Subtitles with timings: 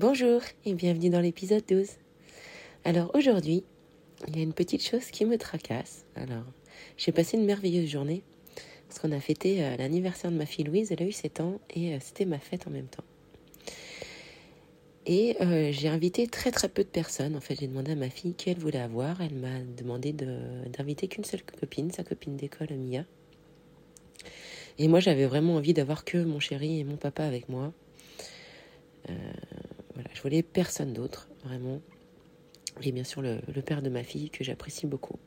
[0.00, 1.86] Bonjour et bienvenue dans l'épisode 12.
[2.86, 3.64] Alors aujourd'hui,
[4.28, 6.06] il y a une petite chose qui me tracasse.
[6.14, 6.46] Alors,
[6.96, 8.22] j'ai passé une merveilleuse journée
[8.88, 11.60] parce qu'on a fêté euh, l'anniversaire de ma fille Louise, elle a eu 7 ans
[11.68, 13.04] et euh, c'était ma fête en même temps.
[15.04, 17.36] Et euh, j'ai invité très très peu de personnes.
[17.36, 19.20] En fait, j'ai demandé à ma fille qui elle voulait avoir.
[19.20, 23.04] Elle m'a demandé d'inviter qu'une seule copine, sa copine d'école, Mia.
[24.78, 27.74] Et moi, j'avais vraiment envie d'avoir que mon chéri et mon papa avec moi.
[30.20, 31.80] Je voulais personne d'autre, vraiment.
[32.82, 35.18] Et bien sûr, le, père de ma fille, que j'apprécie beaucoup.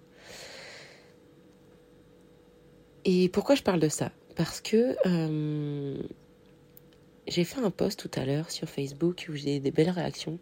[3.04, 4.12] Et pourquoi je parle de ça?
[4.36, 5.98] Parce que euh,
[7.28, 10.38] j'ai fait un post tout à l'heure sur Facebook où j'ai des belles réactions.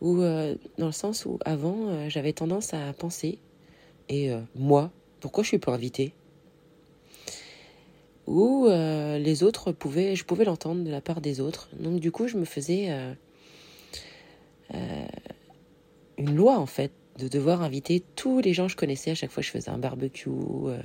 [0.00, 3.38] Où, euh, dans le sens où avant, euh, j'avais tendance à penser,
[4.08, 6.14] et moi, pourquoi je suis pas invitée?
[8.26, 11.68] Ou les autres pouvaient, je pouvais l'entendre de la part des autres.
[11.78, 12.90] Donc du coup, je me faisais
[16.18, 19.30] une loi en fait de devoir inviter tous les gens que je connaissais à chaque
[19.30, 20.80] fois je faisais un barbecue, euh,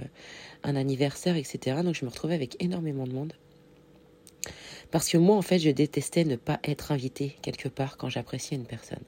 [0.63, 1.77] un anniversaire, etc.
[1.83, 3.33] Donc je me retrouvais avec énormément de monde.
[4.91, 8.57] Parce que moi, en fait, je détestais ne pas être invité quelque part quand j'appréciais
[8.57, 9.03] une personne.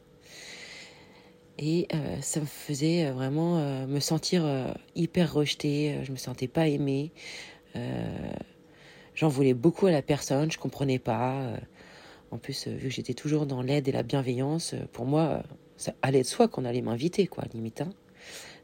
[1.57, 4.43] Et euh, ça me faisait euh, vraiment me sentir
[4.95, 7.11] hyper rejetée, je me sentais pas aimée.
[9.15, 11.53] J'en voulais beaucoup à la personne, je comprenais pas.
[12.31, 15.43] En plus, vu que j'étais toujours dans l'aide et la bienveillance, pour moi,
[15.77, 17.81] ça allait de soi qu'on allait m'inviter, quoi, limite.
[17.81, 17.93] Hein.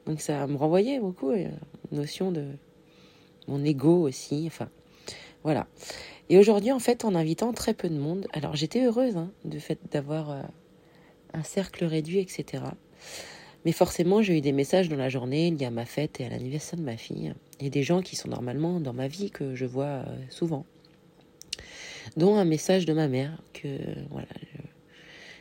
[0.06, 1.52] Donc ça me renvoyait beaucoup une
[1.92, 2.46] notion de
[3.48, 4.44] mon ego aussi.
[4.48, 4.70] Enfin,
[5.44, 5.68] voilà.
[6.30, 9.60] Et aujourd'hui, en fait, en invitant très peu de monde, alors j'étais heureuse hein, du
[9.60, 10.42] fait d'avoir euh,
[11.34, 12.64] un cercle réduit, etc.
[13.68, 16.30] Mais forcément, j'ai eu des messages dans la journée liés à ma fête et à
[16.30, 17.34] l'anniversaire de ma fille.
[17.60, 20.66] Et des gens qui sont normalement dans ma vie que je vois euh, souvent.
[22.16, 23.68] Dont un message de ma mère que,
[24.10, 24.30] voilà,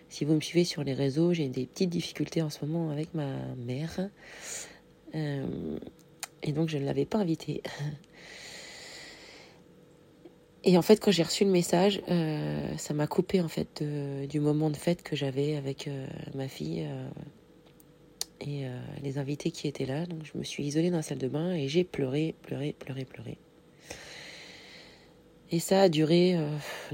[0.09, 3.15] si vous me suivez sur les réseaux, j'ai des petites difficultés en ce moment avec
[3.15, 3.31] ma
[3.65, 4.09] mère.
[5.15, 5.79] Euh,
[6.43, 7.63] et donc, je ne l'avais pas invitée.
[10.65, 13.85] Et en fait, quand j'ai reçu le message, euh, ça m'a coupé en fait
[14.29, 15.89] du moment de fête que j'avais avec
[16.35, 16.85] ma fille
[18.41, 18.67] et
[19.03, 20.07] les invités qui étaient là.
[20.07, 23.05] Donc, je me suis isolée dans la salle de bain et j'ai pleuré, pleuré, pleuré,
[23.05, 23.39] pleuré.
[25.51, 26.37] Et ça a duré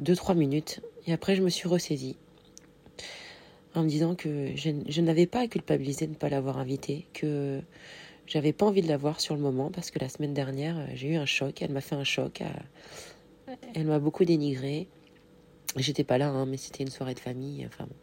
[0.01, 0.81] 2-3 minutes.
[1.07, 2.17] Et après, je me suis ressaisie
[3.75, 7.61] en me disant que je, n'avais pas à culpabiliser de ne pas l'avoir invitée, que
[8.27, 10.87] j'avais pas envie de la voir sur le moment parce que la semaine dernière, euh,
[10.95, 11.63] j'ai eu un choc.
[11.63, 12.43] Elle m'a fait un choc.
[13.75, 14.89] Elle m'a beaucoup dénigré.
[15.77, 17.67] J'étais pas là, hein, mais c'était une soirée de famille.
[17.67, 17.97] Enfin, bon.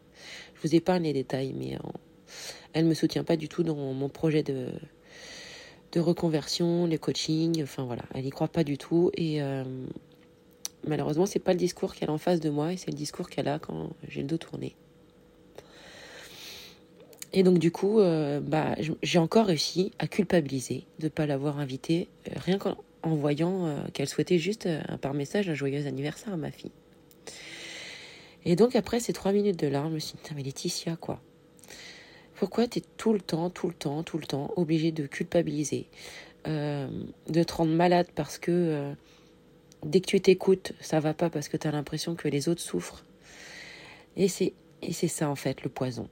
[0.56, 1.80] je vous épargne les détails, mais elle
[2.74, 7.64] elle me soutient pas du tout dans mon projet de reconversion, le coaching.
[7.64, 9.64] Enfin voilà, elle y croit pas du tout et euh,
[10.88, 13.30] malheureusement, c'est pas le discours qu'elle a en face de moi et c'est le discours
[13.30, 14.76] qu'elle a quand j'ai le dos tourné.
[17.32, 21.60] Et donc du coup, euh, bah, j'ai encore réussi à culpabiliser de ne pas l'avoir
[21.60, 24.68] invitée, euh, rien qu'en voyant euh, qu'elle souhaitait juste
[25.02, 26.72] par message un joyeux anniversaire à ma fille.
[28.46, 31.22] Et donc après ces trois minutes de larmes, je me suis dit, mais Laetitia, quoi
[32.40, 35.88] Pourquoi tu es tout le temps, tout le temps, tout le temps obligée de culpabiliser,
[36.46, 38.94] de te rendre malade parce que
[39.84, 42.62] dès que tu t'écoutes, ça va pas parce que tu as l'impression que les autres
[42.62, 43.04] souffrent?
[44.16, 44.54] Et c'est
[45.08, 46.08] ça en fait le poison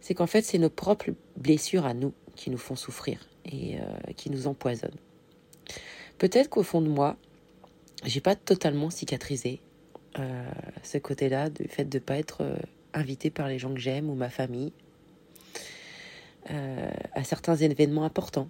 [0.00, 4.12] c'est qu'en fait, c'est nos propres blessures à nous qui nous font souffrir et euh,
[4.16, 4.98] qui nous empoisonnent.
[6.18, 7.16] Peut-être qu'au fond de moi,
[8.04, 9.60] j'ai pas totalement cicatrisé
[10.18, 10.50] euh,
[10.82, 12.56] ce côté-là du fait de ne pas être euh,
[12.94, 14.72] invité par les gens que j'aime ou ma famille
[16.48, 18.48] à certains événements importants.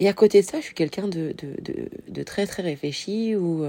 [0.00, 1.34] Et à côté de ça, je suis quelqu'un de,
[2.24, 3.66] très très réfléchi ou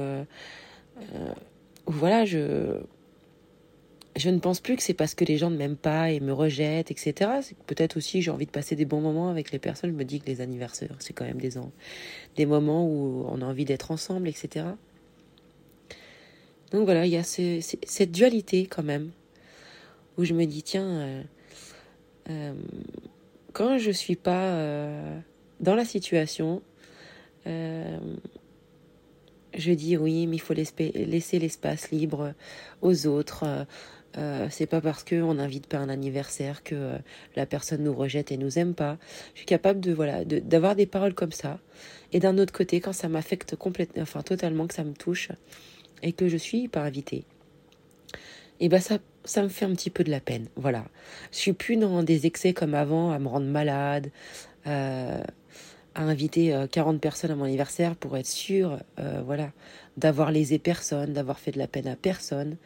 [1.88, 2.80] voilà, je
[4.16, 6.34] je ne pense plus que c'est parce que les gens ne m'aiment pas et me
[6.34, 7.32] rejettent, etc.
[7.68, 9.92] Peut-être aussi j'ai envie de passer des bons moments avec les personnes.
[9.92, 11.52] Je me dis que les anniversaires, c'est quand même des,
[12.36, 14.66] des moments où on a envie d'être ensemble, etc.
[16.72, 19.12] Donc voilà, il y a cette dualité quand même,
[20.18, 21.24] où je me dis, tiens, euh,
[22.30, 22.54] euh,
[23.54, 25.20] quand je suis pas euh,
[25.60, 26.62] dans la situation,
[27.46, 27.98] je
[29.72, 32.34] dis oui, mais il faut laisser l'espace libre
[32.82, 33.66] aux autres.
[34.18, 36.98] Euh, c'est pas parce qu'on n'invite pas un anniversaire que euh,
[37.36, 38.98] la personne nous rejette et nous aime pas.
[39.34, 41.60] Je suis capable de voilà d'avoir des paroles comme ça.
[42.12, 45.30] Et d'un autre côté, quand ça m'affecte complètement, enfin totalement, que ça me touche
[46.02, 47.26] et que je suis pas invitée,
[48.60, 50.48] et eh ben ça ça me fait un petit peu de la peine.
[50.56, 50.86] Voilà,
[51.32, 54.12] je suis plus dans des excès comme avant, à me rendre malade.
[54.68, 55.22] Euh,
[55.96, 58.78] à inviter 40 personnes à mon anniversaire pour être sûr,
[59.26, 59.52] voilà,
[59.98, 62.58] d'avoir lésé personne, d'avoir fait de la peine à personne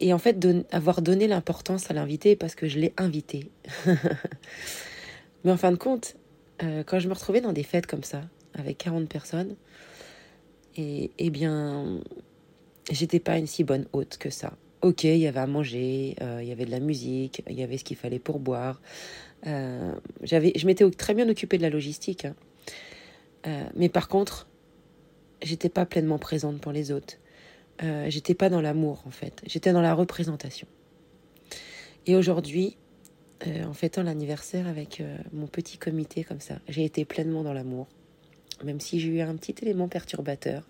[0.00, 3.50] et en fait avoir donné l'importance à l'invité parce que je l'ai invité.
[5.44, 6.16] Mais en fin de compte,
[6.62, 8.22] euh, quand je me retrouvais dans des fêtes comme ça,
[8.54, 9.56] avec 40 personnes,
[10.76, 12.00] et eh bien,
[12.90, 14.52] j'étais pas une si bonne hôte que ça.
[14.82, 17.62] Ok, il y avait à manger, euh, il y avait de la musique, il y
[17.62, 18.80] avait ce qu'il fallait pour boire.
[19.46, 19.92] Euh,
[20.22, 22.26] je m'étais très bien occupée de la logistique.
[22.26, 22.34] Hein.
[23.74, 24.48] mais par contre,
[25.42, 26.92] j'étais pas pleinement présente pour les.
[27.82, 30.66] Euh, j'étais pas dans l'amour en fait, j'étais dans la représentation.
[32.06, 32.76] Et aujourd'hui,
[33.46, 37.52] euh, en fêtant l'anniversaire avec euh, mon petit comité comme ça, j'ai été pleinement dans
[37.52, 37.88] l'amour,
[38.64, 40.66] même si j'ai eu un petit élément perturbateur.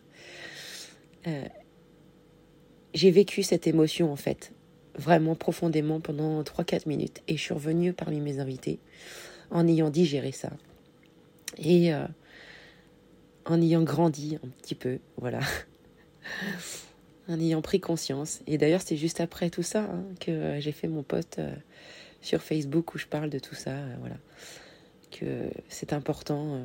[2.94, 4.52] J'ai vécu cette émotion en fait,
[4.96, 8.78] vraiment profondément pendant 3-4 minutes, et je suis revenue parmi mes invités
[9.50, 10.50] en ayant digéré ça.
[11.58, 11.92] Et
[13.44, 15.40] en ayant grandi un petit peu, voilà
[17.30, 18.40] en ayant pris conscience.
[18.46, 21.54] Et d'ailleurs, c'est juste après tout ça hein, que euh, j'ai fait mon post euh,
[22.20, 23.70] sur Facebook où je parle de tout ça.
[23.70, 24.16] Euh, voilà.
[25.10, 26.64] Que c'est important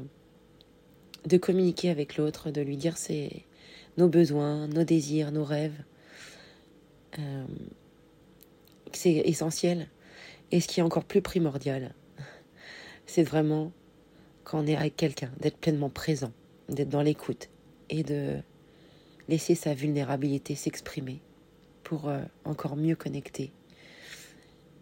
[1.26, 2.96] de communiquer avec l'autre, de lui dire
[3.98, 5.82] nos besoins, nos désirs, nos rêves.
[8.92, 9.88] C'est essentiel.
[10.52, 11.94] Et ce qui est encore plus primordial,
[13.06, 13.72] c'est vraiment
[14.46, 16.32] quand on est avec quelqu'un, d'être pleinement présent,
[16.70, 17.50] d'être dans l'écoute
[17.90, 18.38] et de
[19.28, 21.20] laisser sa vulnérabilité s'exprimer
[21.84, 23.52] pour euh, encore mieux connecter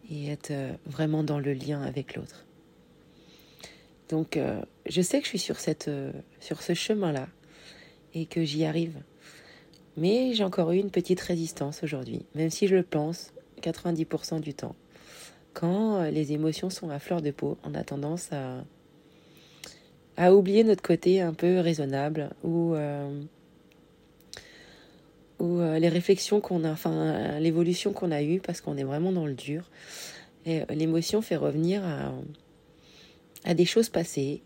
[0.09, 2.45] et être euh, vraiment dans le lien avec l'autre.
[4.09, 7.27] Donc euh, je sais que je suis sur ce chemin-là
[8.13, 9.01] et que j'y arrive.
[9.97, 13.31] Mais j'ai encore eu une petite résistance aujourd'hui, même si je le pense
[13.61, 14.75] 90% du temps.
[15.53, 18.29] Quand les émotions sont à fleur de peau, on a tendance
[20.17, 22.75] à, oublier notre côté un peu raisonnable ou
[25.43, 29.11] ou euh, les réflexions qu'on a, enfin l'évolution qu'on a eue parce qu'on est vraiment
[29.11, 29.69] dans le dur.
[30.45, 31.83] Et euh, l'émotion fait revenir
[33.45, 34.41] à, des choses passées,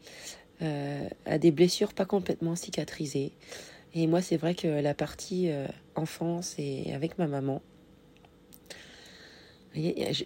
[0.62, 3.32] euh, à des blessures pas complètement cicatrisées.
[3.94, 5.50] Et moi, c'est vrai que la partie
[5.96, 7.62] enfance et avec ma maman,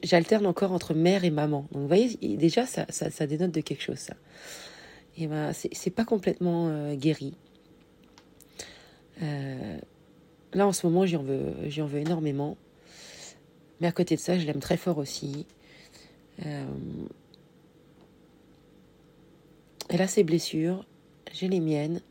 [0.04, 1.68] j'alterne encore entre mère et maman.
[1.72, 4.16] Donc, vous voyez, déjà, ça, ça, ça dénote de quelque chose, ça.
[5.18, 7.36] Et ben, c'est pas complètement guéri.
[9.22, 9.78] Euh,
[10.54, 12.58] Là, en ce moment, j'y en veux, veux énormément.
[13.80, 15.46] Mais à côté de ça, je l'aime très fort aussi.
[16.46, 16.66] Euh,
[19.90, 20.86] elle a ses blessures,
[21.32, 22.02] j'ai les miennes.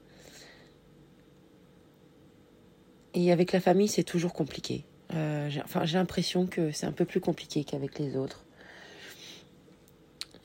[3.15, 4.85] Et avec la famille, c'est toujours compliqué.
[5.15, 8.45] Euh, j'ai, enfin, j'ai l'impression que c'est un peu plus compliqué qu'avec les autres.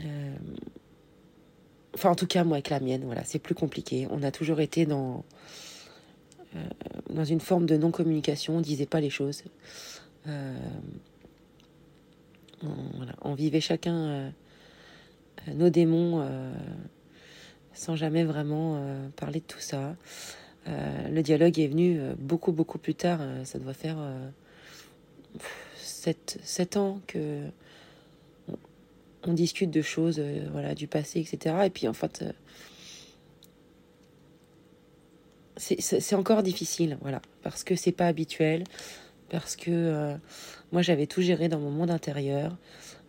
[0.04, 0.36] Euh,
[1.94, 4.08] enfin, en tout cas, moi, avec la mienne, voilà, c'est plus compliqué.
[4.12, 5.24] On a toujours été dans
[6.56, 6.60] euh,
[7.10, 9.44] dans une forme de non-communication, on disait pas les choses.
[10.28, 10.58] Euh,
[13.22, 14.32] on, vivait chacun
[15.54, 16.28] nos démons
[17.74, 18.82] sans jamais vraiment
[19.18, 19.96] parler de tout ça.
[20.66, 23.20] Le dialogue est venu beaucoup, beaucoup plus tard.
[23.44, 23.98] ça doit faire
[25.78, 27.42] sept, ans que
[29.24, 31.56] on, discute de choses, voilà, du passé, etc.
[31.66, 32.24] Et puis en fait,
[35.58, 38.64] c'est encore difficile, voilà, parce que c'est pas habituel,
[39.30, 40.16] parce que euh,
[40.72, 42.58] moi j'avais tout géré dans mon monde intérieur,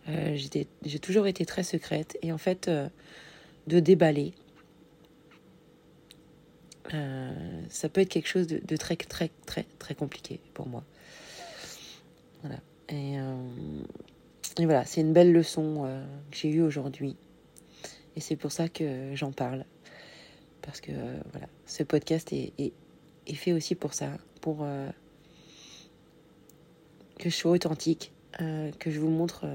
[0.09, 2.87] euh, j'ai toujours été très secrète, et en fait, euh,
[3.67, 4.33] de déballer,
[6.89, 10.83] ça peut être quelque chose de, très, très, très, très compliqué pour moi.
[12.41, 12.59] Voilà.
[12.89, 13.15] Et,
[14.61, 17.15] et voilà, c'est une belle leçon que j'ai eue aujourd'hui.
[18.15, 19.65] Et c'est pour ça que j'en parle.
[20.61, 20.91] Parce que
[21.31, 22.73] voilà, ce podcast est,
[23.33, 24.09] fait aussi pour ça,
[24.41, 24.65] pour
[27.19, 29.45] que je sois authentique, que je vous montre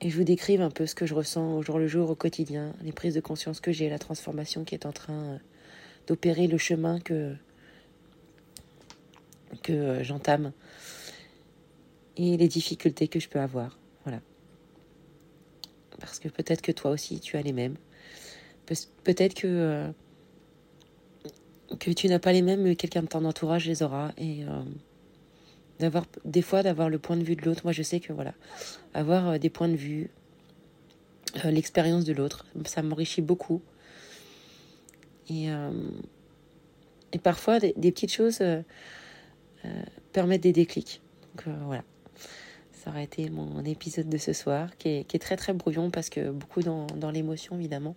[0.00, 2.14] et je vous décrive un peu ce que je ressens au jour le jour, au
[2.14, 5.38] quotidien, les prises de conscience que j'ai, la transformation qui est en train euh,
[6.06, 7.34] d'opérer, le chemin que,
[9.62, 10.52] que euh, j'entame
[12.18, 13.78] et les difficultés que je peux avoir.
[14.04, 14.20] Voilà.
[15.98, 17.76] Parce que peut-être que toi aussi tu as les mêmes.
[18.66, 19.88] peut-être que, euh,
[21.78, 24.12] que tu n'as pas les mêmes, mais quelqu'un de ton entourage les aura.
[24.18, 24.44] Et
[25.78, 27.62] d'avoir des fois d'avoir le point de vue de l'autre.
[27.64, 28.34] Moi, je sais que voilà,
[28.94, 30.10] avoir euh, des points de vue,
[31.44, 33.62] euh, l'expérience de l'autre, ça m'enrichit beaucoup.
[35.28, 35.70] Et, euh,
[37.12, 38.42] et parfois, des, petites choses
[40.12, 41.00] permettent des déclics.
[41.34, 41.82] Donc voilà,
[42.72, 45.90] ça aurait été mon épisode de ce soir, qui est, qui est très très brouillon
[45.90, 47.96] parce que beaucoup dans, dans l'émotion évidemment.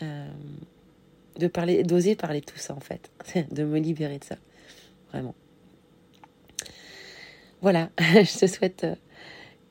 [0.00, 3.12] de parler, d'oser parler de tout ça en fait,
[3.52, 4.36] de me libérer de ça,
[5.12, 5.36] vraiment.
[7.60, 8.94] Voilà, je te souhaite euh,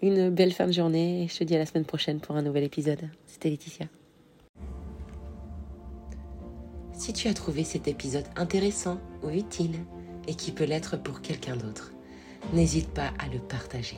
[0.01, 2.41] une belle fin de journée et je te dis à la semaine prochaine pour un
[2.41, 3.09] nouvel épisode.
[3.25, 3.85] C'était Laetitia.
[6.91, 9.79] Si tu as trouvé cet épisode intéressant ou utile
[10.27, 11.93] et qui peut l'être pour quelqu'un d'autre,
[12.53, 13.97] n'hésite pas à le partager.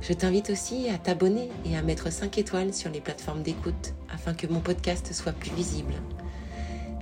[0.00, 4.34] Je t'invite aussi à t'abonner et à mettre 5 étoiles sur les plateformes d'écoute afin
[4.34, 5.94] que mon podcast soit plus visible.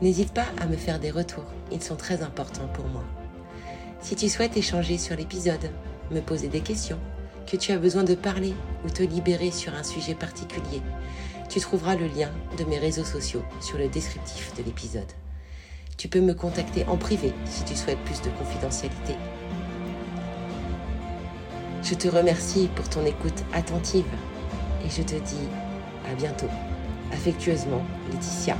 [0.00, 3.04] N'hésite pas à me faire des retours, ils sont très importants pour moi.
[4.02, 5.70] Si tu souhaites échanger sur l'épisode,
[6.10, 6.98] me poser des questions,
[7.46, 8.52] que tu as besoin de parler
[8.84, 10.82] ou te libérer sur un sujet particulier,
[11.48, 15.10] tu trouveras le lien de mes réseaux sociaux sur le descriptif de l'épisode.
[15.96, 19.14] Tu peux me contacter en privé si tu souhaites plus de confidentialité.
[21.84, 24.04] Je te remercie pour ton écoute attentive
[24.84, 25.48] et je te dis
[26.10, 26.50] à bientôt.
[27.12, 28.56] Affectueusement, Laetitia.